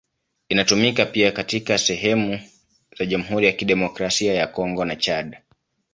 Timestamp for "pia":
1.05-1.31